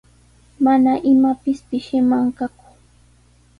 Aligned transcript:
Mana 0.65 0.91
imapis 1.11 1.59
pishimanqaku. 1.67 2.67